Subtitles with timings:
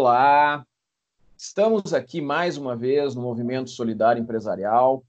[0.00, 0.64] Olá,
[1.36, 5.02] estamos aqui mais uma vez no Movimento Solidário Empresarial,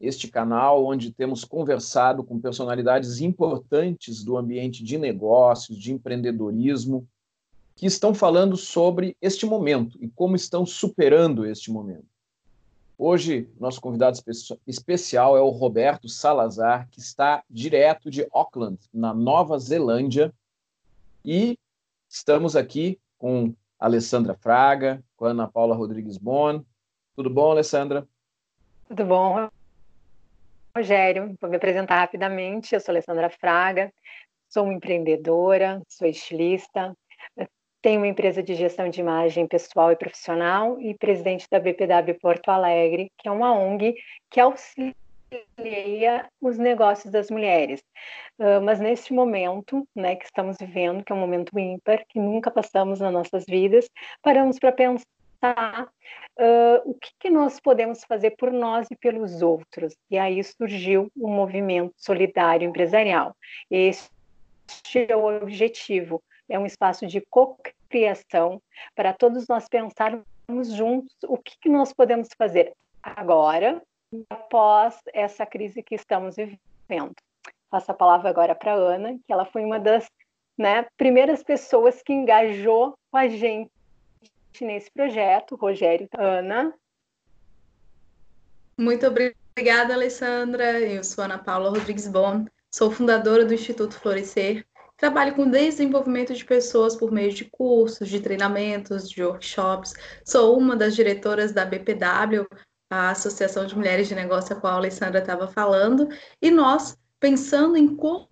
[0.00, 7.06] este canal onde temos conversado com personalidades importantes do ambiente de negócios, de empreendedorismo,
[7.76, 12.08] que estão falando sobre este momento e como estão superando este momento.
[12.96, 14.18] Hoje, nosso convidado
[14.66, 20.32] especial é o Roberto Salazar, que está direto de Auckland, na Nova Zelândia,
[21.22, 21.58] e
[22.08, 26.62] estamos aqui com Alessandra Fraga, com a Ana Paula Rodrigues Bon.
[27.16, 28.06] Tudo bom, Alessandra?
[28.86, 29.48] Tudo bom,
[30.76, 31.36] Rogério.
[31.40, 32.74] Vou me apresentar rapidamente.
[32.74, 33.92] Eu sou Alessandra Fraga,
[34.48, 36.96] sou empreendedora, sou estilista,
[37.82, 42.48] tenho uma empresa de gestão de imagem pessoal e profissional e presidente da BPW Porto
[42.48, 43.96] Alegre, que é uma ONG
[44.30, 44.94] que auxilia
[46.40, 47.82] os negócios das mulheres.
[48.38, 52.50] Uh, mas neste momento, né, que estamos vivendo, que é um momento ímpar, que nunca
[52.50, 53.88] passamos nas nossas vidas,
[54.22, 55.88] paramos para pensar
[56.38, 59.94] uh, o que, que, nós podemos fazer por nós e pelos outros.
[60.10, 63.36] E aí surgiu o movimento solidário empresarial.
[63.70, 64.10] Este
[65.08, 68.60] é o objetivo, é um espaço de cocriação
[68.94, 70.24] para todos nós pensarmos
[70.74, 72.72] juntos o que, que nós podemos fazer
[73.02, 73.82] agora
[74.28, 77.14] após essa crise que estamos vivendo.
[77.70, 80.06] Passo a palavra agora para a Ana, que ela foi uma das
[80.58, 83.70] né, primeiras pessoas que engajou com a gente
[84.60, 85.56] nesse projeto.
[85.56, 86.74] Rogério, Ana.
[88.78, 90.80] Muito obrigada, Alessandra.
[90.80, 94.66] Eu sou Ana Paula Rodrigues Bon, sou fundadora do Instituto Florescer.
[94.96, 99.94] Trabalho com desenvolvimento de pessoas por meio de cursos, de treinamentos, de workshops.
[100.24, 102.46] Sou uma das diretoras da BPW,
[102.92, 106.08] a Associação de Mulheres de Negócio a qual a Alessandra estava falando,
[106.42, 108.28] e nós, pensando em como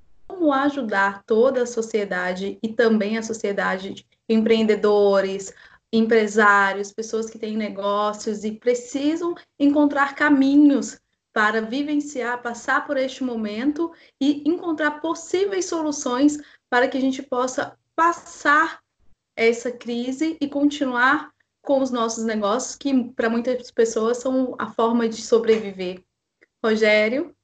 [0.53, 5.53] ajudar toda a sociedade e também a sociedade de empreendedores,
[5.91, 11.01] empresários, pessoas que têm negócios e precisam encontrar caminhos
[11.33, 16.39] para vivenciar, passar por este momento e encontrar possíveis soluções
[16.69, 18.81] para que a gente possa passar
[19.35, 21.31] essa crise e continuar
[21.63, 26.03] com os nossos negócios, que para muitas pessoas são a forma de sobreviver.
[26.63, 27.35] Rogério?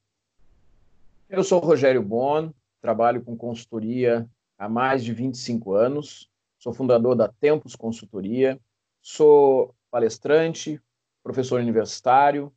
[1.29, 2.51] Eu sou Rogério Bon,
[2.81, 8.59] trabalho com consultoria há mais de 25 anos, sou fundador da Tempos Consultoria,
[9.01, 10.81] sou palestrante,
[11.23, 12.51] professor universitário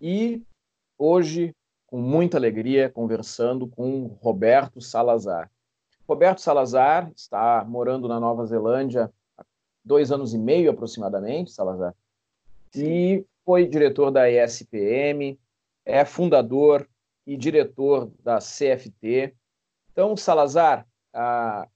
[0.00, 0.42] e
[0.98, 1.54] hoje,
[1.86, 5.50] com muita alegria, conversando com Roberto Salazar.
[6.08, 9.12] Roberto Salazar está morando na Nova Zelândia
[9.84, 11.94] dois anos e meio aproximadamente, Salazar,
[12.74, 15.38] e foi diretor da ESPM,
[15.84, 16.88] é fundador
[17.26, 19.34] e diretor da CFT.
[19.92, 21.68] Então, Salazar, ah,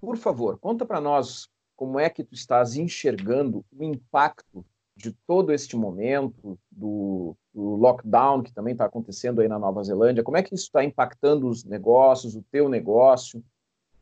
[0.00, 4.64] por favor, conta para nós como é que tu estás enxergando o impacto
[4.96, 10.24] de todo este momento do, do lockdown que também está acontecendo aí na Nova Zelândia.
[10.24, 13.42] Como é que isso está impactando os negócios, o teu negócio?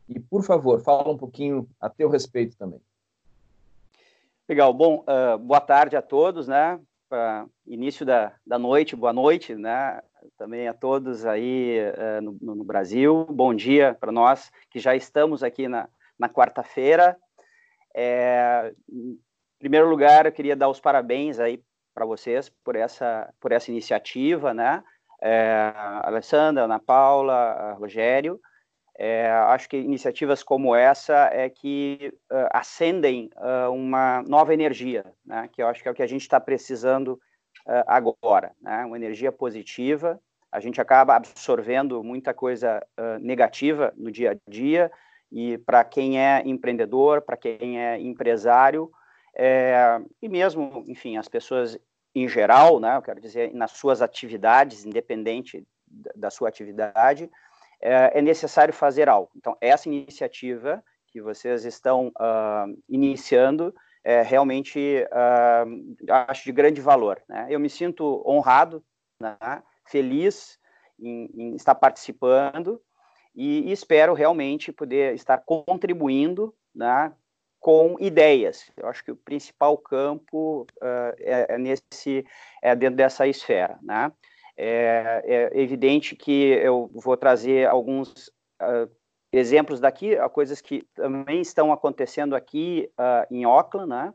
[0.09, 2.81] E, por favor, fala um pouquinho a teu respeito também.
[4.49, 4.73] Legal.
[4.73, 6.79] Bom, uh, boa tarde a todos, né?
[7.11, 10.01] Uh, início da, da noite, boa noite, né?
[10.39, 13.27] Também a todos aí uh, no, no, Brasil.
[13.29, 17.17] Bom dia para nós que já estamos aqui na, na quarta-feira.
[17.93, 19.19] É, em
[19.59, 21.61] primeiro lugar, eu queria dar os parabéns aí
[21.93, 24.81] para vocês por essa, por essa iniciativa, né?
[25.21, 25.73] É,
[26.05, 28.41] Alessandra, Ana Paula, Rogério.
[28.99, 35.49] É, acho que iniciativas como essa é que uh, acendem uh, uma nova energia, né,
[35.53, 37.21] que eu acho que é o que a gente está precisando
[37.67, 40.19] uh, agora, né, uma energia positiva.
[40.51, 42.83] A gente acaba absorvendo muita coisa
[43.21, 44.91] negativa no dia a dia,
[45.31, 48.91] e para quem é empreendedor, para quem é empresário,
[49.37, 51.79] é, e mesmo, enfim, as pessoas
[52.15, 57.31] em geral, né, eu quero dizer, nas suas atividades, independente da sua atividade,
[57.81, 59.31] é, é necessário fazer algo.
[59.37, 63.75] Então, essa iniciativa que vocês estão uh, iniciando
[64.05, 67.21] é realmente uh, acho de grande valor.
[67.29, 67.47] Né?
[67.51, 68.85] Eu me sinto honrado,
[69.21, 69.37] né?
[69.87, 70.59] feliz
[71.01, 72.81] em, em, estar participando
[73.35, 77.13] e, espero realmente poder estar contribuindo né,
[77.59, 78.71] com ideias.
[78.77, 82.25] Eu acho que o principal campo uh, é, é, nesse
[82.63, 84.13] é dentro dessa esfera, né?
[84.57, 85.23] É,
[85.53, 88.29] é evidente que eu vou trazer alguns
[88.63, 88.91] uh,
[89.33, 94.15] exemplos daqui, coisas que também estão acontecendo aqui uh, em Auckland, né?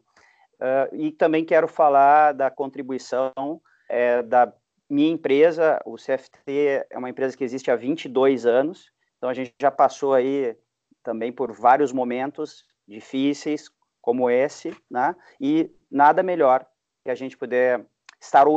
[0.59, 4.53] Uh, e também quero falar da contribuição é, da
[4.89, 9.53] minha empresa, o CFT é uma empresa que existe há 22 anos, então a gente
[9.59, 10.55] já passou aí
[11.03, 13.69] também por vários momentos difíceis,
[14.01, 15.15] como esse, né?
[15.39, 16.65] E nada melhor
[17.03, 17.85] que a gente poder
[18.19, 18.47] estar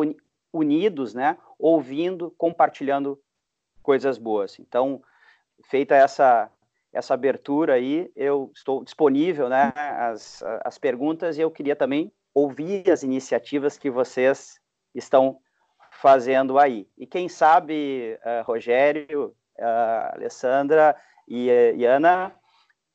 [0.54, 1.36] unidos, né?
[1.58, 3.20] Ouvindo, compartilhando
[3.82, 4.58] coisas boas.
[4.58, 5.02] Então,
[5.68, 6.50] feita essa
[6.92, 9.72] essa abertura aí, eu estou disponível, né?
[9.74, 14.60] As, as perguntas e eu queria também ouvir as iniciativas que vocês
[14.94, 15.38] estão
[15.90, 16.88] fazendo aí.
[16.96, 20.96] E quem sabe, uh, Rogério, uh, Alessandra
[21.26, 22.32] e, e Ana,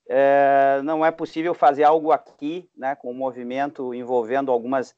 [0.07, 4.95] uh, não é possível fazer algo aqui, né, com o um movimento envolvendo algumas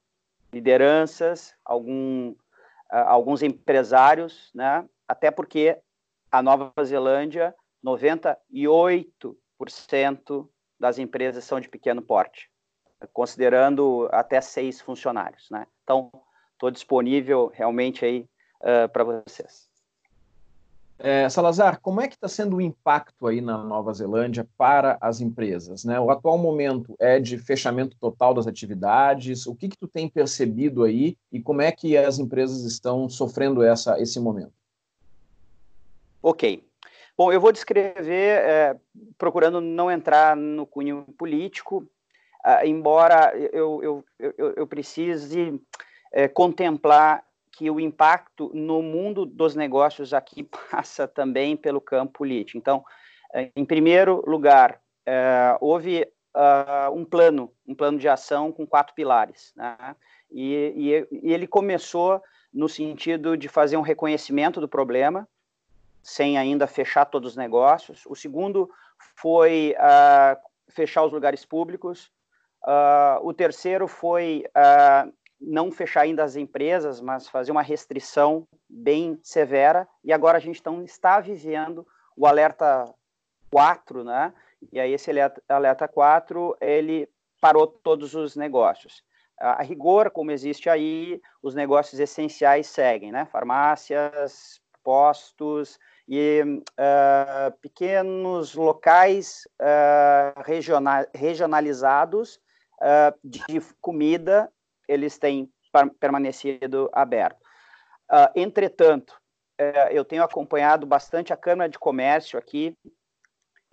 [0.54, 2.36] lideranças, algum,
[2.92, 5.80] alguns empresários, né, até porque
[6.32, 7.56] a Nova Zelândia,
[7.86, 10.50] 98%
[10.80, 12.50] das empresas são de pequeno porte,
[13.14, 15.66] considerando até seis funcionários, né?
[15.84, 16.12] Então,
[16.54, 18.30] estou disponível realmente aí
[18.62, 19.70] uh, para vocês.
[21.03, 25.19] É, Salazar, como é que está sendo o impacto aí na Nova Zelândia para as
[25.19, 25.83] empresas?
[25.83, 26.00] Né?
[26.00, 29.48] O atual momento é de fechamento total das atividades.
[29.48, 33.63] O que, que tu tem percebido aí e como é que as empresas estão sofrendo
[33.63, 34.53] essa, esse momento?
[36.21, 36.63] Ok.
[37.18, 38.77] Bom, eu vou descrever, é,
[39.18, 41.80] procurando não entrar no cunho político,
[42.45, 44.06] uh, embora eu, eu,
[44.38, 45.59] eu, eu precise
[46.12, 52.57] é, contemplar que o impacto no mundo dos negócios aqui passa também pelo campo político.
[52.57, 52.83] Então,
[53.33, 58.94] é, em primeiro lugar, é, houve uh, um plano, um plano de ação com quatro
[58.94, 59.95] pilares, né?
[60.30, 62.21] e, e, e, ele começou
[62.53, 65.27] no sentido de fazer um reconhecimento do problema,
[66.04, 68.04] sem ainda fechar todos os negócios.
[68.07, 68.69] O segundo
[69.15, 70.38] foi uh,
[70.69, 72.12] fechar os lugares públicos.
[72.63, 74.44] Uh, o terceiro foi
[75.42, 79.88] não fechar ainda as empresas, mas fazer uma restrição bem severa.
[80.04, 81.86] E agora a gente então, está vivendo
[82.16, 82.94] o alerta
[83.50, 84.34] 4, né?
[84.72, 85.10] E aí esse
[85.50, 87.10] alerta 4, ele
[87.42, 89.04] parou todos os negócios.
[89.40, 93.26] A rigor, como existe aí, os negócios essenciais seguem, né?
[93.26, 102.36] Farmácias, postos e uh, pequenos locais uh, regionalizados
[102.78, 103.44] uh, de
[103.80, 104.52] comida
[104.92, 105.50] eles têm
[106.00, 107.42] permanecido aberto.
[108.10, 109.12] Uh, entretanto,
[109.60, 112.76] uh, eu tenho acompanhado bastante a Câmara de Comércio aqui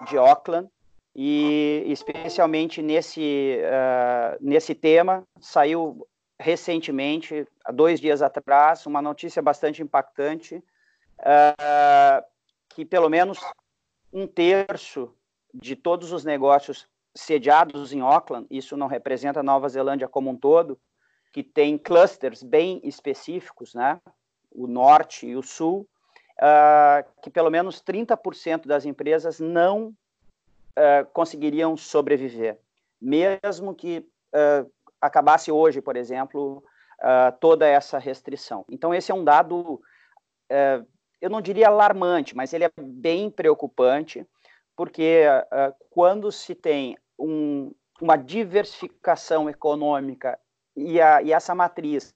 [0.06, 0.68] de Auckland,
[1.14, 6.06] e especialmente nesse, uh, nesse tema, saiu
[6.40, 10.62] recentemente, há dois dias atrás, uma notícia bastante impactante,
[11.18, 12.24] uh,
[12.68, 13.40] que pelo menos
[14.12, 15.12] um terço
[15.52, 16.86] de todos os negócios
[17.16, 20.78] sediados em Auckland, isso não representa Nova Zelândia como um todo,
[21.32, 24.00] que tem clusters bem específicos, né?
[24.50, 25.88] o norte e o sul,
[26.38, 32.58] uh, que pelo menos 30% das empresas não uh, conseguiriam sobreviver,
[33.00, 33.98] mesmo que
[34.34, 34.70] uh,
[35.00, 36.62] acabasse hoje, por exemplo,
[37.38, 38.64] toda essa restrição.
[38.68, 39.80] Então, esse é um dado,
[41.20, 44.26] eu não diria alarmante, mas ele é bem preocupante,
[44.74, 45.22] porque
[45.90, 50.36] quando se tem um, uma diversificação econômica
[50.78, 52.12] e, a, e essa matriz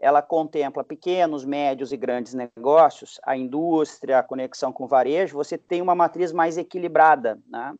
[0.00, 5.58] ela contempla pequenos, médios e grandes negócios, a indústria, a conexão com o varejo, você
[5.58, 7.40] tem uma matriz mais equilibrada.
[7.48, 7.74] Né?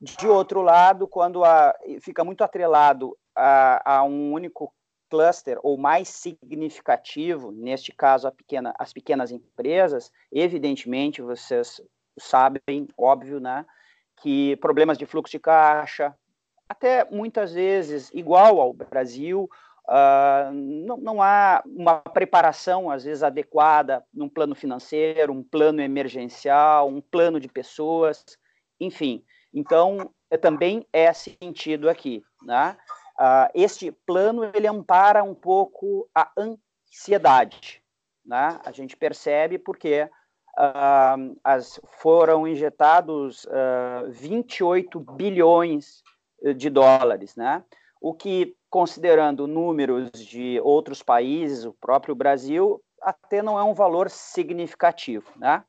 [0.00, 4.72] De outro lado, quando a, fica muito atrelado a, a, um único
[5.08, 11.80] cluster ou mais significativo, neste caso pequena, as pequenas empresas, evidentemente vocês
[12.18, 12.60] sabem,
[12.96, 13.64] óbvio, né,
[14.20, 16.14] que problemas de fluxo de caixa,
[16.68, 19.48] até muitas vezes igual ao Brasil,
[19.88, 26.88] uh, não, não há uma preparação, às vezes, adequada num plano financeiro, um plano emergencial,
[26.88, 28.24] um plano de pessoas,
[28.78, 29.24] enfim.
[29.52, 32.22] Então, é, também é sentido aqui.
[32.42, 32.76] Né?
[33.18, 37.82] Uh, este plano, ele ampara um pouco a ansiedade.
[38.24, 38.60] Né?
[38.64, 40.08] A gente percebe porque
[40.58, 46.17] uh, as, foram injetados uh, 28 bilhões de
[46.70, 47.64] dólares, né?
[48.00, 54.08] O que, considerando números de outros países, o próprio Brasil, até não é um valor
[54.10, 55.64] significativo, né?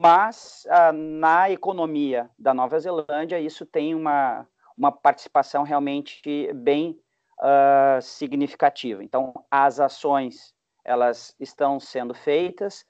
[0.00, 6.98] Mas ah, na economia da Nova Zelândia isso tem uma, uma participação realmente bem
[7.40, 9.02] uh, significativa.
[9.02, 10.54] Então as ações
[10.84, 12.84] elas estão sendo feitas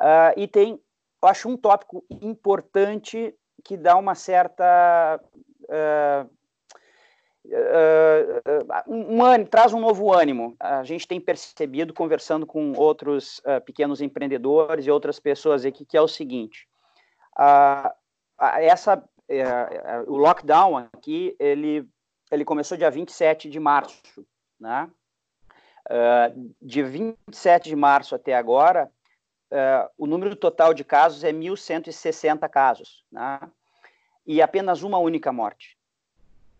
[0.00, 0.80] uh, e tem,
[1.22, 5.20] eu acho um tópico importante que dá uma certa
[5.62, 6.30] uh,
[7.46, 10.56] uh, um ânimo, traz um novo ânimo.
[10.58, 15.96] A gente tem percebido, conversando com outros uh, pequenos empreendedores e outras pessoas aqui, que
[15.96, 16.66] é o seguinte:
[17.38, 17.90] uh,
[18.58, 19.02] essa,
[20.06, 21.88] o lockdown aqui, ele
[22.30, 24.02] ele começou dia 27 de março,
[24.58, 24.90] né?
[26.60, 28.90] De 27 de março até agora,
[29.96, 33.38] o número total de casos é 1.160 casos, né?
[34.26, 35.78] E apenas uma única morte.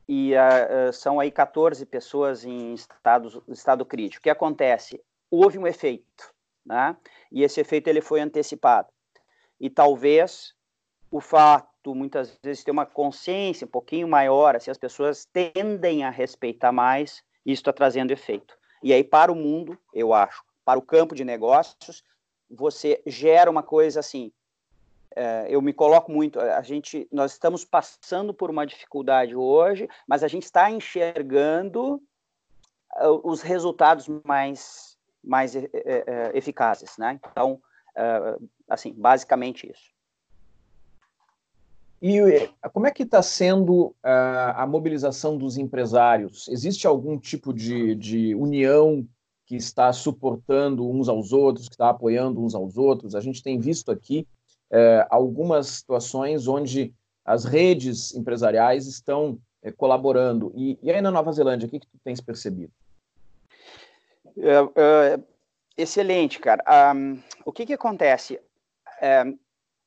[0.09, 4.21] E uh, são aí 14 pessoas em estado, estado crítico.
[4.21, 5.03] O que acontece?
[5.31, 6.33] Houve um efeito,
[6.65, 6.97] né?
[7.33, 8.89] E esse efeito ele foi antecipado.
[9.59, 10.55] E talvez
[11.11, 16.11] o fato, muitas vezes, ter uma consciência um pouquinho maior, assim, as pessoas tendem a
[16.11, 18.57] respeitar mais, isso está trazendo efeito.
[18.83, 22.03] E aí, para o mundo, eu acho, para o campo de negócios,
[22.51, 24.33] você gera uma coisa assim.
[25.17, 26.41] É, eu me coloco muito.
[26.41, 31.97] A gente, nós estamos passando por uma dificuldade hoje, mas a gente está enxergando
[32.97, 35.55] uh, os resultados mais, mais
[36.35, 37.21] eficazes, né?
[37.31, 37.61] Então,
[38.69, 39.95] assim, basicamente isso.
[42.07, 46.47] E como é que está sendo uh, a mobilização dos empresários?
[46.49, 49.09] Existe algum tipo de, de, união
[49.47, 53.15] que está suportando uns aos outros, que está apoiando uns aos outros?
[53.15, 54.27] A gente tem visto aqui
[54.75, 56.93] uh, algumas situações onde
[57.25, 60.53] as redes empresariais estão uh, colaborando.
[60.57, 62.73] E, e, aí na Nova Zelândia, o que, que tu tens percebido?
[64.37, 65.21] É, é,
[65.77, 66.63] excelente, cara.
[66.95, 68.41] Um, o que, que acontece?
[69.01, 69.25] É,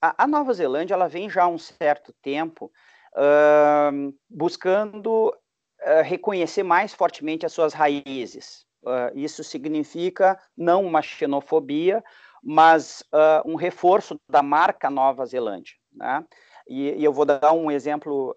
[0.01, 2.71] a, Nova Zelândia ela vem já há um certo tempo
[3.13, 8.65] uh, buscando uh, reconhecer mais fortemente as suas raízes.
[8.83, 12.03] Uh, isso significa não uma xenofobia,
[12.43, 13.03] mas
[13.45, 15.75] um reforço da marca Nova Zelândia.
[15.93, 16.23] Né?
[16.67, 18.35] E, e, eu vou dar um exemplo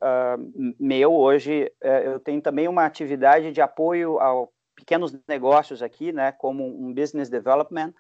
[0.79, 1.71] meu hoje.
[1.81, 4.47] eu tenho também uma atividade de apoio a
[4.81, 7.93] pequenos negócios aqui, né, como um business development,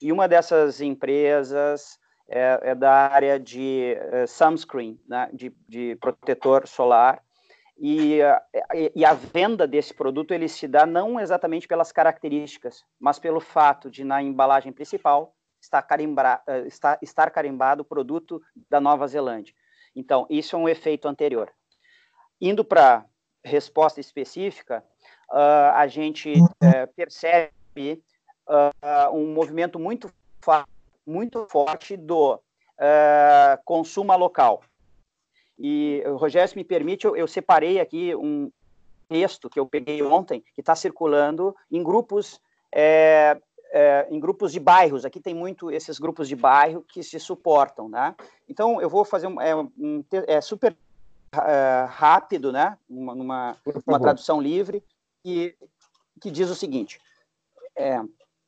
[0.00, 1.98] e uma dessas empresas
[2.28, 7.22] é, é da área de uh, sunscreen, né, de, de, protetor solar,
[7.76, 13.18] e, uh, e, a venda desse produto ele se dá não exatamente pelas características, mas
[13.18, 18.80] pelo fato de na embalagem principal estar, carimba, uh, estar, estar carimbado o produto da
[18.80, 19.54] Nova Zelândia.
[19.94, 21.52] Então, isso é um efeito anterior.
[22.40, 23.04] Indo para
[23.42, 24.84] resposta específica,
[25.30, 26.34] a gente
[26.94, 28.02] percebe
[29.12, 30.12] um movimento muito
[31.08, 34.62] muito forte do uh, consumo local.
[35.58, 38.52] E, Rogério, se me permite, eu, eu separei aqui um
[39.08, 44.60] texto que eu peguei ontem, que está circulando em grupos é, é, em grupos de
[44.60, 45.04] bairros.
[45.04, 48.14] Aqui tem muito esses grupos de bairro que se suportam, né?
[48.48, 50.72] Então eu vou fazer um, é, um é super
[51.34, 52.78] uh, rápido, né?
[52.88, 53.56] Uma, uma,
[53.86, 54.82] uma tradução livre
[55.22, 55.56] que
[56.20, 57.00] que diz o seguinte:
[57.76, 58.00] é,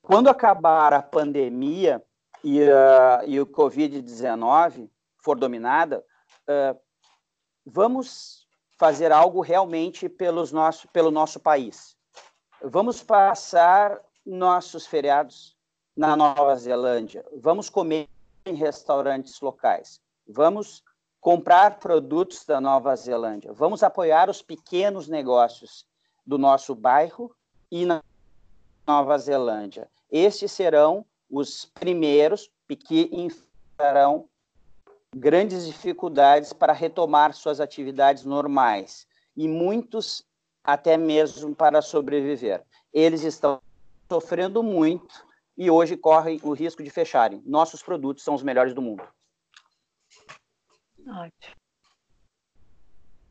[0.03, 2.03] quando acabar a pandemia,
[2.43, 6.05] e, uh, e o Covid-19 for dominada,
[6.49, 6.79] uh,
[7.65, 8.47] vamos
[8.79, 11.97] fazer algo realmente pelos nosso, pelo nosso país.
[12.63, 14.01] Vamos passar
[14.31, 15.57] nossos feriados
[15.97, 17.25] na Nova Zelândia.
[17.37, 18.09] Vamos comer
[18.47, 20.01] em restaurantes locais.
[20.27, 20.85] Vamos
[21.21, 23.53] comprar produtos da Nova Zelândia.
[23.53, 25.85] Vamos apoiar os pequenos negócios
[26.25, 27.35] do nosso bairro
[27.71, 28.03] e na
[28.87, 29.89] Nova Zelândia.
[30.11, 32.51] Estes serão os primeiros
[32.87, 34.29] que enfrentarão
[35.15, 40.25] grandes dificuldades para retomar suas atividades normais e muitos
[40.63, 42.63] até mesmo para sobreviver.
[42.93, 43.61] Eles estão
[44.11, 45.25] sofrendo muito
[45.57, 47.41] e hoje correm o risco de fecharem.
[47.47, 49.07] Nossos produtos são os melhores do mundo.
[51.07, 51.55] Ótimo.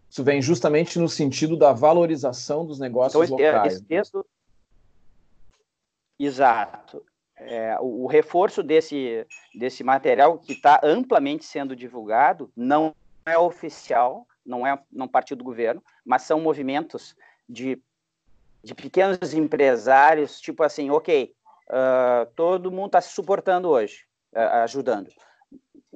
[0.10, 3.74] Isso vem justamente no sentido da valorização dos negócios então, locais.
[3.74, 4.26] Esse texto...
[6.18, 7.06] Exato
[7.40, 12.94] é, o, o, reforço desse, desse material que está amplamente sendo divulgado não
[13.26, 17.16] é oficial, não é não partiu do governo, mas são movimentos
[17.48, 17.82] de,
[18.64, 21.34] de pequenos empresários, tipo assim, ok,
[21.70, 25.10] uh, todo mundo está se suportando hoje, uh, ajudando.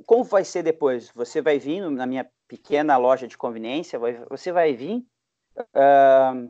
[0.05, 1.11] Como vai ser depois?
[1.15, 5.05] Você vai vir na minha pequena loja de conveniência, você vai vir
[5.59, 6.49] uh,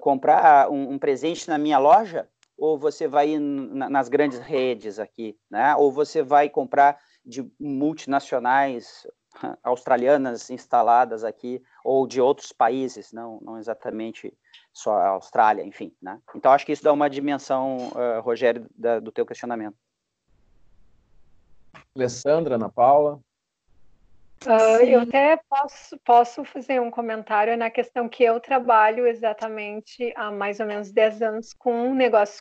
[0.00, 2.28] comprar um, um presente na minha loja?
[2.62, 5.74] ou você vai ir nas grandes redes aqui, né?
[5.74, 9.04] Ou você vai comprar de multinacionais
[9.62, 14.36] australianas instaladas aqui ou de outros países, não, não exatamente
[14.72, 16.20] só a Austrália, enfim, né?
[16.34, 19.76] Então acho que isso dá uma dimensão, uh, Rogério, da, do teu questionamento.
[21.94, 23.20] Alessandra, Ana Paula.
[24.44, 30.32] Uh, eu até posso, posso fazer um comentário na questão que eu trabalho exatamente há
[30.32, 32.40] mais ou menos 10 anos com negócios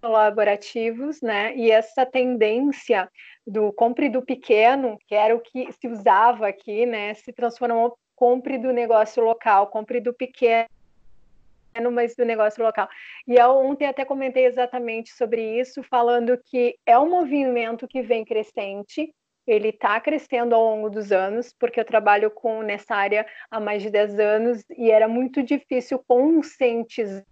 [0.00, 1.54] colaborativos, né?
[1.56, 3.08] E essa tendência
[3.46, 8.58] do compre do pequeno, que era o que se usava aqui, né, se transformou compre
[8.58, 10.68] do negócio local, compre do pequeno
[11.92, 12.88] mas do negócio local.
[13.26, 18.24] E eu ontem até comentei exatamente sobre isso, falando que é um movimento que vem
[18.24, 19.14] crescente,
[19.46, 23.82] ele está crescendo ao longo dos anos, porque eu trabalho com nessa área há mais
[23.82, 27.24] de 10 anos e era muito difícil conscientizar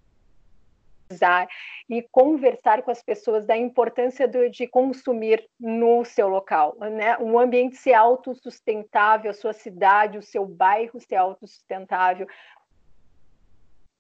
[1.89, 7.17] e conversar com as pessoas da importância do, de consumir no seu local, né?
[7.19, 12.27] Um ambiente ser autossustentável, a sua cidade, o seu bairro ser autossustentável.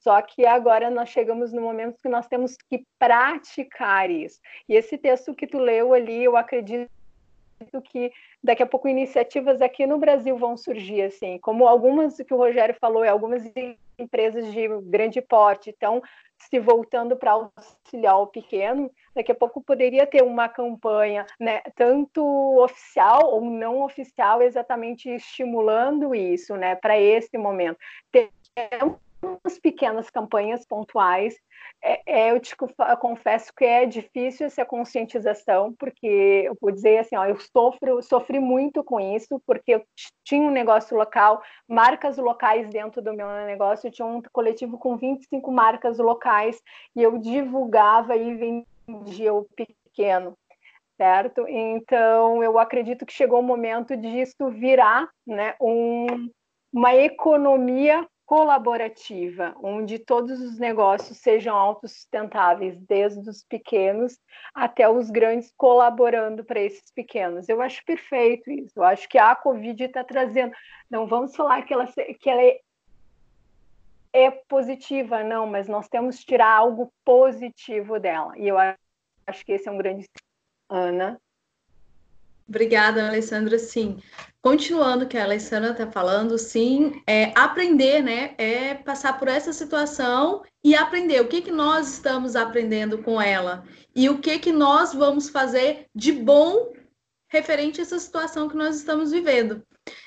[0.01, 4.41] Só que agora nós chegamos no momento que nós temos que praticar isso.
[4.69, 6.89] E esse texto que tu leu ali, eu acredito
[7.83, 8.13] que
[8.43, 12.75] daqui a pouco iniciativas aqui no Brasil vão surgir, assim, como algumas que o Rogério
[12.81, 13.43] falou, algumas
[13.99, 16.03] empresas de grande porte estão
[16.39, 22.23] se voltando para auxiliar o pequeno, daqui a pouco poderia ter uma campanha, né, tanto
[22.63, 27.79] oficial ou não oficial, exatamente estimulando isso, né, para esse momento.
[28.13, 28.31] Tem
[29.23, 31.35] umas pequenas campanhas pontuais.
[31.83, 36.07] É, é, eu te eu confesso que é difícil essa conscientização, porque
[36.47, 39.85] eu vou dizer assim, ó, eu sofro, sofri muito com isso, porque eu
[40.25, 44.97] tinha um negócio local, marcas locais dentro do meu negócio, eu tinha um coletivo com
[44.97, 46.61] 25 marcas locais,
[46.97, 50.37] e eu divulgava e vendia o pequeno
[50.97, 51.47] certo?
[51.49, 56.29] Então, eu acredito que chegou o momento disso virar né, um,
[56.73, 64.21] uma economia colaborativa, onde todos os negócios sejam autossustentáveis, desde os pequenos
[64.55, 67.49] até os grandes, colaborando para esses pequenos.
[67.49, 68.75] Eu acho perfeito isso.
[68.77, 70.53] Eu acho que a Covid está trazendo.
[70.91, 72.61] Não vamos falar que ela, que ela é,
[74.13, 78.37] é positiva, não, mas nós temos que tirar algo positivo dela.
[78.37, 80.07] E eu acho que esse é um grande.
[80.69, 81.19] Ana.
[82.49, 83.59] Obrigada, Alessandra.
[83.59, 83.99] Sim,
[84.41, 88.35] continuando o que a Alessandra está falando, sim, é aprender, né?
[88.39, 93.65] É passar por essa situação e aprender o que, que nós estamos aprendendo com ela
[93.95, 96.73] e o que, que nós vamos fazer de bom
[97.31, 99.63] referente a essa situação que nós estamos vivendo.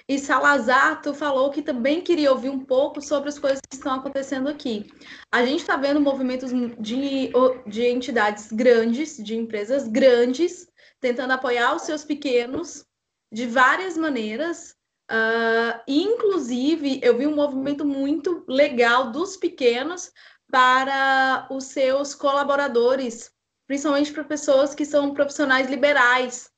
[0.08, 3.96] E Salazar, tu falou que também queria ouvir um pouco sobre as coisas que estão
[3.96, 4.88] acontecendo aqui.
[5.32, 7.32] A gente está vendo movimentos de,
[7.68, 10.68] de entidades grandes, de empresas grandes,
[11.02, 12.86] tentando apoiar os seus pequenos
[13.32, 14.76] de várias maneiras.
[15.12, 20.12] Uh, inclusive, eu vi um movimento muito legal dos pequenos
[20.50, 23.32] para os seus colaboradores,
[23.68, 26.50] principalmente para pessoas que são profissionais liberais.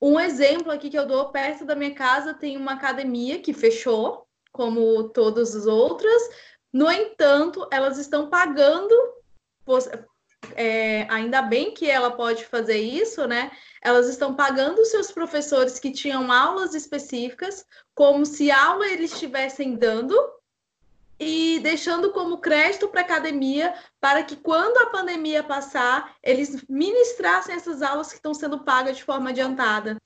[0.00, 4.26] Um exemplo aqui que eu dou perto da minha casa tem uma academia que fechou,
[4.52, 6.22] como todas as outras.
[6.72, 8.94] No entanto, elas estão pagando
[10.54, 13.50] é, ainda bem que ela pode fazer isso, né?
[13.82, 20.14] Elas estão pagando seus professores que tinham aulas específicas, como se aula eles estivessem dando,
[21.18, 27.54] e deixando como crédito para a academia, para que quando a pandemia passar, eles ministrassem
[27.54, 29.96] essas aulas que estão sendo pagas de forma adiantada.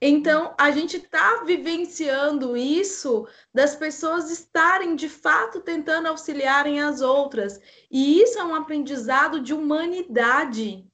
[0.00, 7.60] Então, a gente está vivenciando isso das pessoas estarem de fato tentando auxiliarem as outras.
[7.90, 10.86] E isso é um aprendizado de humanidade.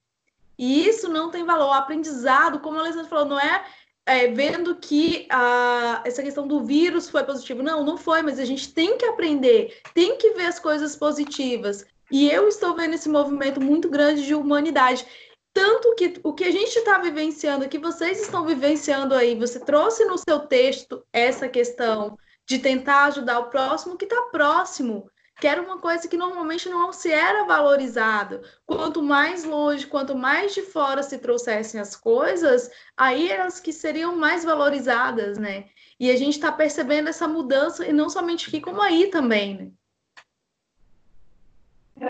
[0.59, 1.69] E isso não tem valor.
[1.69, 3.65] O aprendizado, como a Alessandra falou, não é,
[4.07, 7.63] é vendo que a, essa questão do vírus foi positivo.
[7.63, 11.85] Não, não foi, mas a gente tem que aprender, tem que ver as coisas positivas.
[12.11, 15.07] E eu estou vendo esse movimento muito grande de humanidade.
[15.55, 20.05] Tanto que o que a gente está vivenciando, que vocês estão vivenciando aí, você trouxe
[20.05, 25.09] no seu texto essa questão de tentar ajudar o próximo que está próximo,
[25.41, 28.43] que era uma coisa que normalmente não se era valorizado.
[28.67, 34.17] Quanto mais longe, quanto mais de fora se trouxessem as coisas, aí elas que seriam
[34.17, 35.67] mais valorizadas, né?
[36.01, 39.71] E a gente está percebendo essa mudança, e não somente aqui, como aí também, né?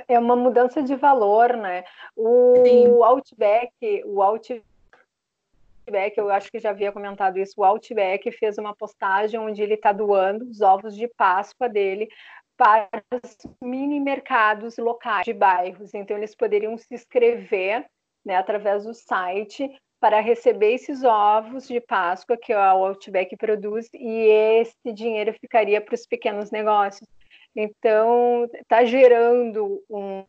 [0.09, 1.85] É uma mudança de valor, né?
[2.17, 3.03] O Sim.
[3.03, 4.65] Outback, o Outback,
[6.17, 9.93] eu acho que já havia comentado isso, o Outback fez uma postagem onde ele está
[9.93, 12.09] doando os ovos de Páscoa dele
[12.57, 15.93] para os mini mercados locais de bairros.
[15.93, 17.85] Então, eles poderiam se inscrever
[18.25, 19.71] né, através do site
[20.01, 24.27] para receber esses ovos de Páscoa que o Outback produz e
[24.61, 27.09] esse dinheiro ficaria para os pequenos negócios.
[27.57, 30.25] Então, está gerando um,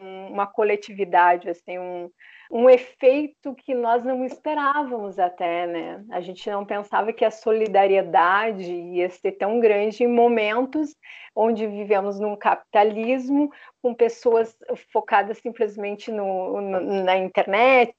[0.00, 2.10] uma coletividade, assim, um,
[2.50, 6.04] um efeito que nós não esperávamos até, né?
[6.10, 10.96] A gente não pensava que a solidariedade ia ser tão grande em momentos
[11.34, 14.56] onde vivemos num capitalismo com pessoas
[14.92, 17.94] focadas simplesmente no, no na internet,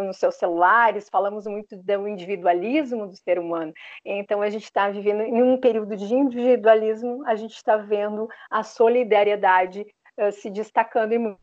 [0.00, 3.72] nos seus celulares, falamos muito do individualismo do ser humano.
[4.04, 8.62] Então, a gente está vivendo em um período de individualismo, a gente está vendo a
[8.62, 9.86] solidariedade
[10.18, 11.36] uh, se destacando em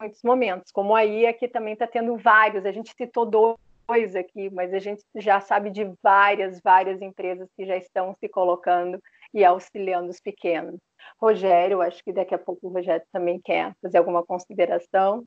[0.00, 4.74] muitos momentos, como aí aqui também está tendo vários, a gente citou dois aqui, mas
[4.74, 9.00] a gente já sabe de várias, várias empresas que já estão se colocando
[9.32, 10.80] e auxiliando os pequenos.
[11.20, 15.24] Rogério, acho que daqui a pouco o Rogério também quer fazer alguma consideração.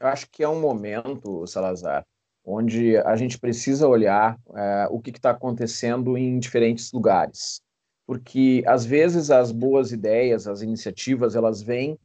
[0.00, 2.06] Eu acho que é um momento, Salazar,
[2.44, 7.60] onde a gente precisa olhar é, o que está acontecendo em diferentes lugares,
[8.06, 11.98] porque às vezes as boas ideias, as iniciativas, elas vêm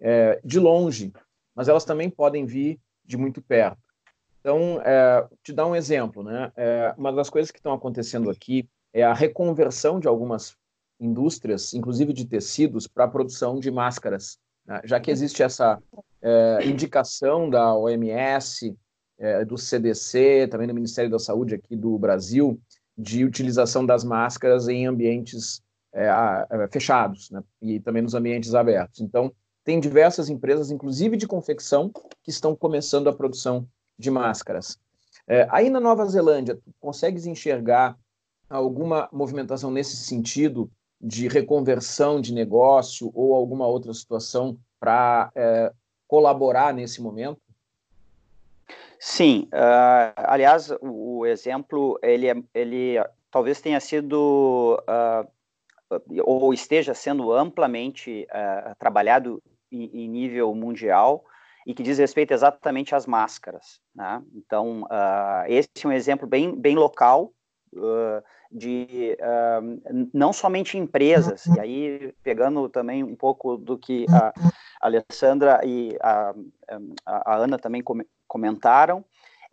[0.00, 1.12] é, de longe,
[1.54, 3.78] mas elas também podem vir de muito perto.
[4.40, 6.50] Então, é, te dar um exemplo, né?
[6.56, 10.56] É, uma das coisas que estão acontecendo aqui é a reconversão de algumas
[10.98, 14.38] indústrias, inclusive de tecidos, para a produção de máscaras?
[14.84, 15.80] Já que existe essa
[16.20, 18.76] é, indicação da OMS,
[19.18, 22.60] é, do CDC, também do Ministério da Saúde aqui do Brasil,
[22.96, 26.08] de utilização das máscaras em ambientes é,
[26.70, 27.42] fechados né?
[27.60, 29.00] e também nos ambientes abertos.
[29.00, 29.32] Então,
[29.64, 31.90] tem diversas empresas, inclusive de confecção,
[32.22, 33.66] que estão começando a produção
[33.98, 34.78] de máscaras.
[35.50, 37.96] Aí na Nova Zelândia, tu consegues enxergar
[38.50, 40.68] alguma movimentação nesse sentido
[41.02, 45.72] de reconversão de negócio ou alguma outra situação para é,
[46.06, 47.40] colaborar nesse momento?
[49.00, 52.94] Sim, uh, aliás, o, o, exemplo ele, é, ele
[53.32, 55.28] talvez tenha sido uh,
[56.22, 61.24] ou esteja sendo amplamente uh, trabalhado em, em, nível mundial
[61.66, 63.80] e que diz respeito exatamente às máscaras.
[63.92, 64.22] Né?
[64.34, 64.86] Então,
[65.48, 67.32] esse é um exemplo bem, bem local
[68.50, 69.16] de
[70.12, 74.32] não somente empresas, e aí pegando também um pouco do que a
[74.80, 76.34] Alessandra e a,
[77.06, 77.82] a Ana também
[78.26, 79.04] comentaram,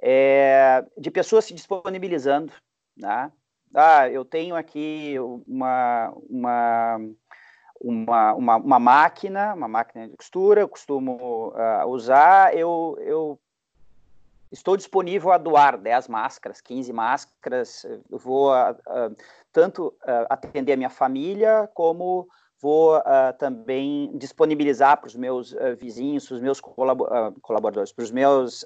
[0.01, 2.53] é, de pessoas se disponibilizando,
[2.97, 3.31] né?
[3.73, 5.15] Ah, eu tenho aqui
[5.47, 6.97] uma, uma,
[7.79, 13.39] uma, uma, uma máquina, uma máquina de costura, eu costumo uh, usar, eu, eu
[14.51, 19.15] estou disponível a doar 10 máscaras, 15 máscaras, eu vou uh, uh,
[19.51, 22.27] tanto uh, atender a minha família, como
[22.61, 23.01] vou
[23.37, 28.65] também disponibilizar para os meus vizinhos, para os meus colaboradores, para os meus,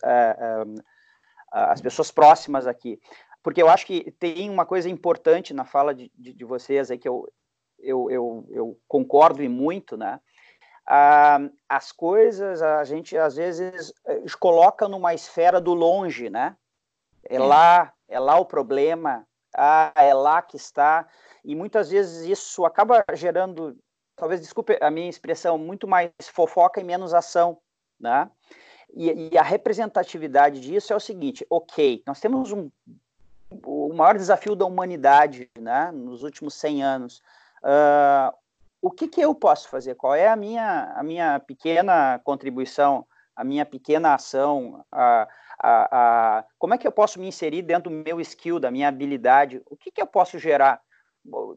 [1.51, 2.99] as pessoas próximas aqui.
[3.43, 6.97] Porque eu acho que tem uma coisa importante na fala de, de, de vocês aí
[6.97, 7.31] que eu,
[7.77, 10.19] eu, eu, eu concordo e muito, né?
[10.85, 16.55] Ah, as coisas a gente às vezes eh, coloca numa esfera do longe, né?
[17.23, 21.07] É lá, é lá o problema, ah, é lá que está,
[21.43, 23.77] e muitas vezes isso acaba gerando,
[24.15, 27.57] talvez desculpe a minha expressão, muito mais fofoca e menos ação,
[27.99, 28.29] né?
[28.93, 32.69] E, e a representatividade disso é o seguinte: ok, nós temos um,
[33.65, 35.91] o maior desafio da humanidade, né?
[35.91, 37.21] Nos últimos 100 anos.
[37.63, 38.35] Uh,
[38.83, 39.95] o que, que eu posso fazer?
[39.95, 44.85] Qual é a minha, a minha pequena contribuição, a minha pequena ação?
[44.91, 45.25] A,
[45.57, 48.89] a, a, como é que eu posso me inserir dentro do meu skill, da minha
[48.89, 49.61] habilidade?
[49.69, 50.81] O que, que eu posso gerar?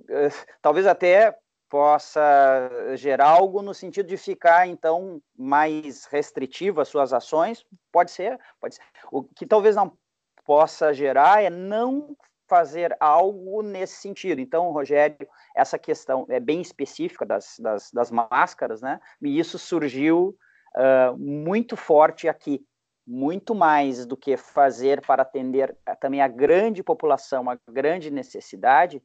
[0.09, 0.29] Eh,
[0.63, 1.37] talvez até
[1.69, 8.39] possa gerar algo no sentido de ficar então mais restritivo às suas ações, pode ser,
[8.61, 8.83] pode ser.
[9.11, 9.99] O que talvez não
[10.45, 12.17] possa gerar é não
[12.49, 14.41] fazer algo nesse sentido.
[14.41, 19.01] Então, Rogério, essa questão é bem específica das, das, das máscaras, né?
[19.23, 20.37] E isso surgiu
[20.77, 22.65] uh, muito forte aqui,
[23.07, 29.03] muito mais do que fazer para atender também a grande população, a grande necessidade.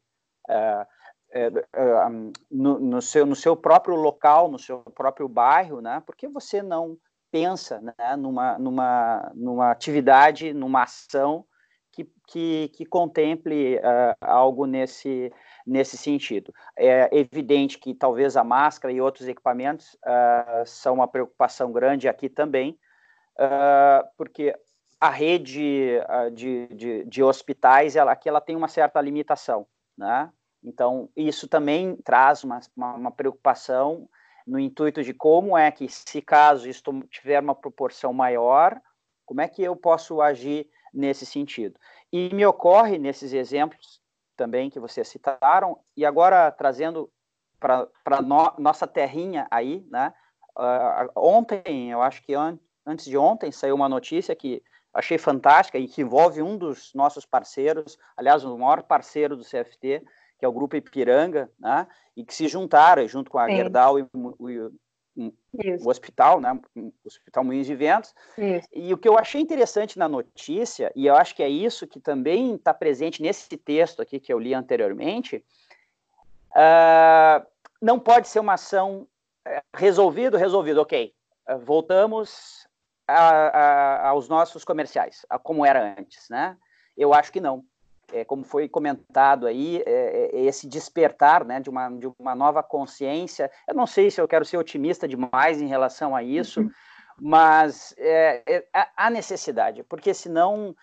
[0.49, 0.85] Uh,
[1.35, 6.01] uh, no, no, seu, no seu próprio local, no seu próprio bairro, né?
[6.05, 6.97] Por que você não
[7.31, 11.45] pensa né, numa, numa, numa atividade, numa ação
[12.03, 15.31] que, que, que contemple uh, algo nesse,
[15.65, 16.53] nesse sentido.
[16.77, 22.29] É evidente que talvez a máscara e outros equipamentos uh, são uma preocupação grande aqui
[22.29, 22.77] também,
[23.37, 24.55] uh, porque
[24.99, 25.99] a rede
[26.33, 29.65] de, de, de, hospitais, ela, aqui ela tem uma certa limitação,
[29.97, 30.31] né?
[30.63, 34.07] Então, isso também traz uma, uma, uma preocupação
[34.45, 38.79] no intuito de como é que, se caso isto tiver uma proporção maior,
[39.25, 41.79] como é que eu posso agir nesse sentido.
[42.11, 44.01] E me ocorre nesses exemplos
[44.35, 47.09] também que vocês citaram, e agora trazendo
[47.59, 50.13] para no, nossa terrinha aí, né?
[50.57, 55.77] Uh, ontem, eu acho que an antes de ontem, saiu uma notícia que achei fantástica
[55.77, 60.03] e que envolve um dos nossos parceiros, aliás, o maior parceiro do CFT,
[60.39, 61.87] que é o Grupo Ipiranga, né?
[62.17, 63.55] E que se juntaram junto com a Sim.
[63.57, 64.05] Gerdau e,
[65.15, 68.15] o hospital, né, o Hospital Moinhos de Ventos.
[68.37, 68.67] Isso.
[68.73, 71.99] E o que eu achei interessante na notícia, e eu acho que é isso que
[71.99, 75.43] também está presente nesse texto aqui que eu li anteriormente,
[76.51, 77.45] uh,
[77.81, 79.07] não pode ser uma ação
[79.47, 81.13] uh, resolvido, resolvido, ok.
[81.49, 82.67] Uh, voltamos
[83.07, 86.57] a, a, aos nossos comerciais, a como era antes, né?
[86.95, 87.63] Eu acho que não
[88.11, 92.61] é, como foi comentado aí, é, é, esse despertar né, de, uma, de uma nova
[92.61, 93.49] consciência.
[93.67, 96.71] Eu não sei se eu quero ser otimista demais em relação a isso, uhum.
[97.19, 100.75] mas é, é, há necessidade, porque senão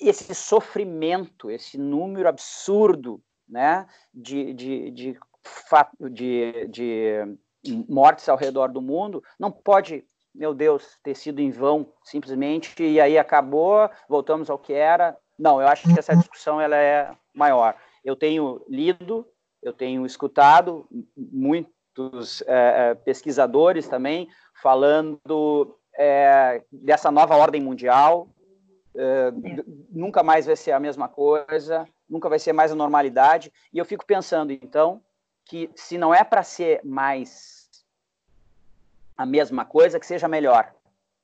[0.00, 5.18] esse sofrimento, esse número absurdo né, de, de, de,
[6.10, 7.36] de, de
[7.88, 13.00] mortes ao redor do mundo não pode meu Deus, ter sido em vão, simplesmente, e
[13.00, 17.76] aí acabou, voltamos ao que era, não, eu acho que essa discussão ela é maior.
[18.04, 19.26] Eu tenho lido,
[19.62, 24.28] eu tenho escutado muitos é, é, pesquisadores também
[24.62, 28.28] falando é, dessa nova ordem mundial.
[28.96, 29.32] É,
[29.90, 33.52] nunca mais vai ser a mesma coisa, nunca vai ser mais a normalidade.
[33.72, 35.02] E eu fico pensando, então,
[35.44, 37.68] que se não é para ser mais
[39.16, 40.72] a mesma coisa, que seja melhor.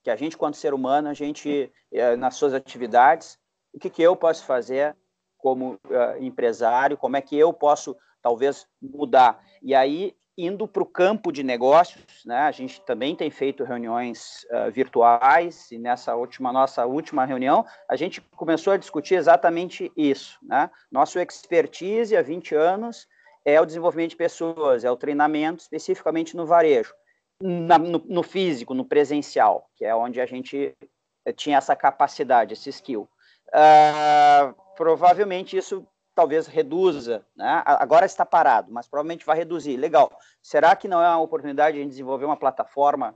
[0.02, 3.38] Que a gente, quanto ser humano, a gente, é, nas suas atividades,
[3.72, 4.96] o que, que eu posso fazer
[5.40, 9.42] como uh, empresário, como é que eu posso, talvez, mudar.
[9.62, 14.44] E aí, indo para o campo de negócios, né, a gente também tem feito reuniões
[14.50, 20.38] uh, virtuais, e nessa última, nossa última reunião, a gente começou a discutir exatamente isso.
[20.42, 20.70] Né?
[20.90, 23.06] Nosso expertise há 20 anos
[23.44, 26.94] é o desenvolvimento de pessoas, é o treinamento, especificamente no varejo.
[27.42, 30.76] Na, no, no físico, no presencial, que é onde a gente
[31.24, 33.08] eh, tinha essa capacidade, esse skill
[33.54, 37.62] uh, provavelmente isso talvez reduza, né?
[37.64, 39.76] agora está parado, mas provavelmente vai reduzir.
[39.76, 40.10] Legal.
[40.42, 43.14] Será que não é uma oportunidade de desenvolver uma plataforma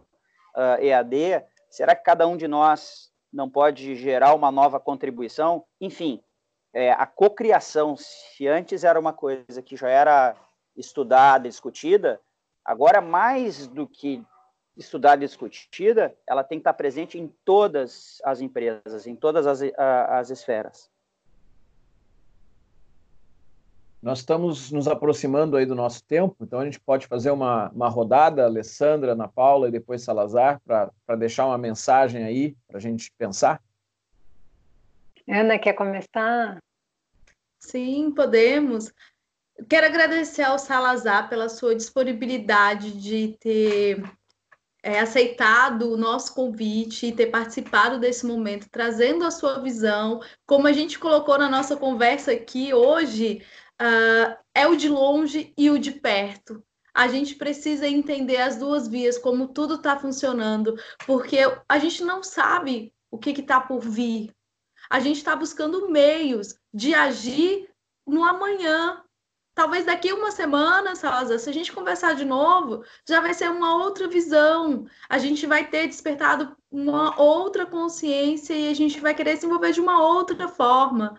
[0.56, 1.44] uh, ah, EAD?
[1.68, 5.64] Será que cada um de nós não pode gerar uma nova contribuição?
[5.80, 6.22] Enfim,
[6.72, 10.36] é, a cocriação, se antes era uma coisa que já era
[10.76, 12.20] estudada, discutida,
[12.64, 14.24] agora mais do que
[14.76, 19.60] estudada e discutida, ela tem que estar presente em todas as empresas, em todas as,
[20.08, 20.90] as esferas.
[24.02, 27.88] Nós estamos nos aproximando aí do nosso tempo, então a gente pode fazer uma, uma
[27.88, 33.10] rodada, Alessandra, Ana Paula e depois Salazar, para deixar uma mensagem aí para a gente
[33.16, 33.62] pensar.
[35.26, 36.62] Ana, quer começar?
[37.58, 38.92] Sim, podemos.
[39.70, 44.04] Quero agradecer ao Salazar pela sua disponibilidade de ter
[44.84, 50.20] é, aceitado o nosso convite e ter participado desse momento, trazendo a sua visão.
[50.46, 53.42] Como a gente colocou na nossa conversa aqui hoje,
[53.80, 56.62] uh, é o de longe e o de perto.
[56.92, 62.22] A gente precisa entender as duas vias, como tudo está funcionando, porque a gente não
[62.22, 64.32] sabe o que está por vir.
[64.90, 67.70] A gente está buscando meios de agir
[68.06, 69.02] no amanhã,
[69.54, 73.76] Talvez daqui uma semana, Salazar, se a gente conversar de novo, já vai ser uma
[73.76, 74.86] outra visão.
[75.08, 79.72] A gente vai ter despertado uma outra consciência e a gente vai querer se envolver
[79.72, 81.16] de uma outra forma.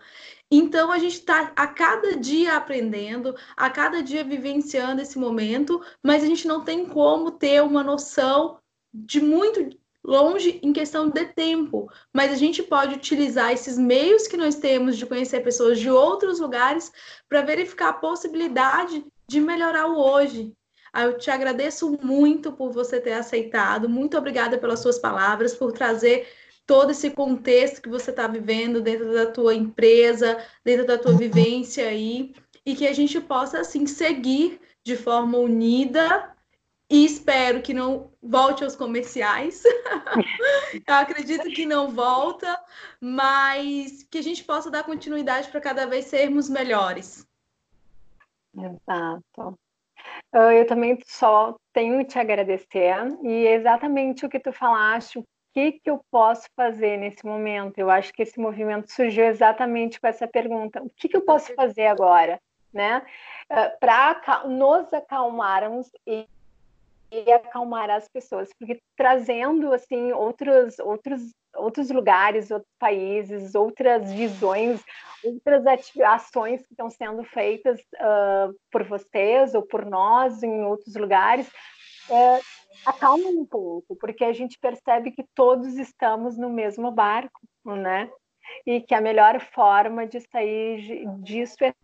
[0.50, 6.22] Então, a gente está a cada dia aprendendo, a cada dia vivenciando esse momento, mas
[6.22, 8.58] a gente não tem como ter uma noção
[8.92, 14.36] de muito longe em questão de tempo, mas a gente pode utilizar esses meios que
[14.36, 16.92] nós temos de conhecer pessoas de outros lugares
[17.28, 20.54] para verificar a possibilidade de melhorar o hoje.
[20.92, 25.72] Ah, eu te agradeço muito por você ter aceitado, muito obrigada pelas suas palavras, por
[25.72, 26.28] trazer
[26.64, 31.88] todo esse contexto que você está vivendo dentro da tua empresa, dentro da tua vivência
[31.88, 32.32] aí,
[32.64, 36.34] e que a gente possa, assim, seguir de forma unida
[36.88, 39.62] e espero que não volte aos comerciais.
[40.86, 42.58] Eu acredito que não volta,
[43.00, 47.26] mas que a gente possa dar continuidade para cada vez sermos melhores.
[48.54, 49.58] Exato.
[50.32, 55.72] Ah, eu também só tenho te agradecer e exatamente o que tu falaste, o que,
[55.72, 57.78] que eu posso fazer nesse momento?
[57.78, 61.54] Eu acho que esse movimento surgiu exatamente com essa pergunta: o que, que eu posso
[61.54, 62.40] fazer agora?
[62.72, 63.02] Né?
[63.48, 66.26] Ah, para nos acalmarmos e
[67.10, 71.22] e acalmar as pessoas, porque trazendo assim outros outros
[71.54, 74.82] outros lugares, outros países, outras visões,
[75.24, 75.64] outras
[76.04, 81.50] ações que estão sendo feitas uh, por vocês ou por nós em outros lugares,
[82.10, 82.40] é,
[82.84, 88.10] acalma um pouco, porque a gente percebe que todos estamos no mesmo barco, né?
[88.64, 91.74] E que a melhor forma de sair disso é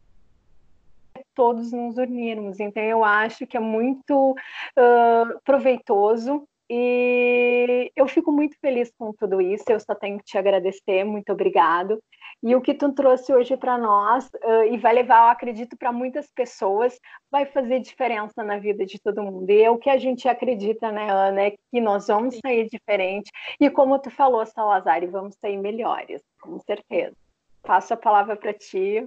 [1.34, 2.60] todos nos unirmos.
[2.60, 9.40] Então, eu acho que é muito uh, proveitoso e eu fico muito feliz com tudo
[9.42, 9.64] isso.
[9.68, 12.02] Eu só tenho que te agradecer, muito obrigado.
[12.42, 15.92] E o que tu trouxe hoje para nós, uh, e vai levar, eu acredito, para
[15.92, 16.98] muitas pessoas,
[17.30, 19.50] vai fazer diferença na vida de todo mundo.
[19.50, 23.30] E é o que a gente acredita, né, Ana, é que nós vamos sair diferente.
[23.60, 27.14] E como tu falou, Salazar, vamos sair melhores, com certeza.
[27.62, 29.06] Passo a palavra para ti,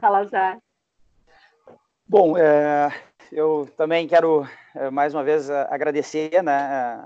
[0.00, 0.58] Salazar.
[2.10, 2.90] Bom, é,
[3.30, 6.52] eu também quero é, mais uma vez agradecer né,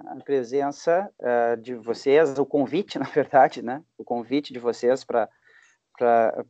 [0.07, 5.29] a presença é, de vocês, o convite, na verdade, né, o convite de vocês para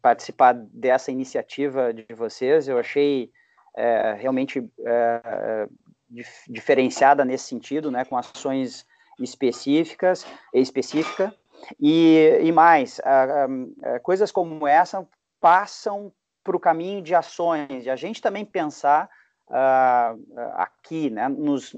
[0.03, 2.69] participar dessa iniciativa de vocês.
[2.69, 3.31] Eu achei
[3.75, 5.67] é, realmente é,
[6.11, 8.85] dif diferenciada nesse sentido, né, com ações
[9.19, 11.35] específicas, específica
[11.81, 15.09] e, e mais, a, a, coisas como essa
[15.41, 16.12] passam
[16.43, 19.09] para o caminho de ações, de a gente também pensar
[19.49, 21.75] uh, aqui, né, nos,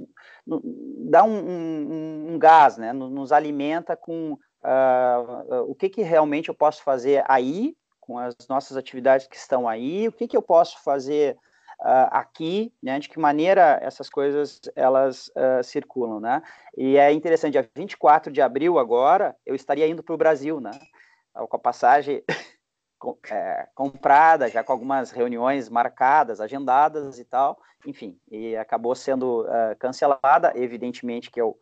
[0.46, 0.60] no,
[1.10, 6.54] dá um, um, um, gás, né, nos alimenta com uh, o que, que realmente eu
[6.54, 10.82] posso fazer aí, com as nossas atividades que estão aí, o que, que eu posso
[10.82, 11.36] fazer
[11.80, 16.42] uh, aqui, né, de que maneira essas coisas elas uh, circulam, né?
[16.76, 20.72] E é interessante, dia 24 de abril agora, eu estaria indo para o Brasil, né?
[21.34, 22.22] Com a passagem
[23.30, 29.76] é, comprada, já com algumas reuniões marcadas, agendadas e tal, enfim, e acabou sendo uh,
[29.78, 31.58] cancelada, evidentemente que eu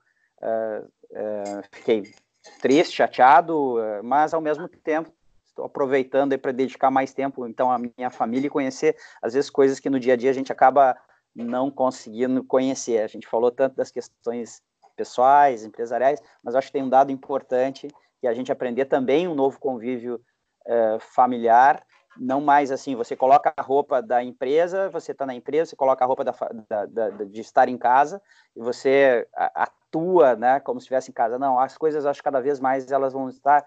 [1.71, 2.13] fiquei
[2.61, 5.13] triste, chateado, mas ao mesmo tempo
[5.53, 9.79] estou aproveitando para dedicar mais tempo então à minha família e conhecer às vezes coisas
[9.79, 10.97] que no dia a dia a gente acaba
[11.35, 12.99] não conseguindo conhecer.
[12.99, 14.63] A gente falou tanto das questões
[14.97, 17.89] pessoais, empresariais, mas acho que tem um dado importante
[18.21, 20.21] que a gente aprender também um novo convívio
[20.67, 21.85] uh, familiar,
[22.17, 26.05] não mais assim, você coloca a roupa da empresa, você está na empresa, você coloca
[26.05, 26.35] a roupa da,
[26.69, 28.21] da, da, de estar em casa
[28.55, 31.39] e você atua, né, como se estivesse em casa.
[31.39, 33.65] Não, as coisas acho que cada vez mais elas vão estar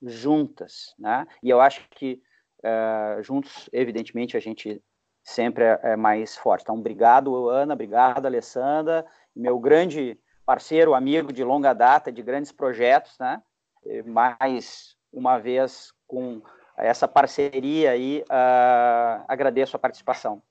[0.00, 1.26] juntas, né?
[1.42, 2.22] E eu acho que
[2.64, 4.80] uh, juntos, evidentemente, a gente
[5.24, 6.62] sempre é, é, mais forte.
[6.62, 13.18] Então, obrigado, Ana, obrigado, Alessandra, meu grande parceiro, amigo de longa data, de grandes projetos,
[13.18, 13.42] né?
[14.06, 16.42] Mais uma vez com
[16.76, 20.42] essa parceria aí, uh, agradeço a participação.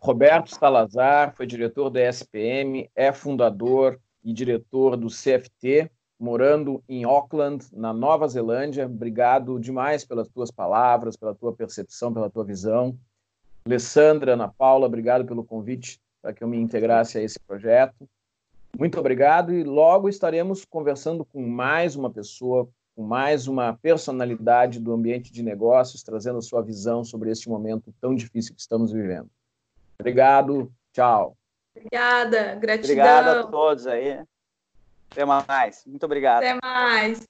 [0.00, 7.66] Roberto Salazar foi diretor da SPM, é fundador e diretor do CFT, morando em Auckland,
[7.72, 8.86] na Nova Zelândia.
[8.86, 12.96] Obrigado demais pelas tuas palavras, pela tua percepção, pela tua visão.
[13.64, 18.08] Alessandra, Ana Paula, obrigado pelo convite para que eu me integrasse a esse projeto.
[18.78, 22.68] Muito obrigado e logo estaremos conversando com mais uma pessoa,
[23.00, 27.94] com mais uma personalidade do ambiente de negócios, trazendo a sua visão sobre este momento
[27.98, 29.30] tão difícil que estamos vivendo.
[29.98, 30.70] Obrigado.
[30.92, 31.34] Tchau.
[31.74, 32.56] Obrigada.
[32.56, 32.90] Gratidão.
[32.90, 34.22] Obrigado a todos aí.
[35.10, 35.82] Até mais.
[35.86, 36.44] Muito obrigado.
[36.44, 37.26] Até mais.